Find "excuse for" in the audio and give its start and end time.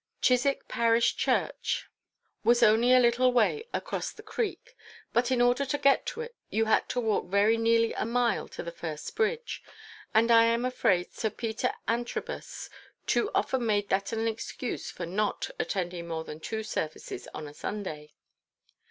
14.27-15.05